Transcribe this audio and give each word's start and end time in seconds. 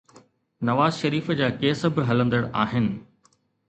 نواز 0.69 0.97
شريف 1.01 1.31
جا 1.43 1.49
ڪيس 1.61 1.85
به 1.93 2.09
هلندڙ 2.11 2.45
آهن. 2.67 2.93